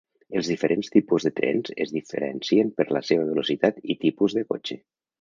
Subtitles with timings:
[0.39, 4.85] Els diferents tipus de trens es diferencien per la seva velocitat i tipus de cotxe.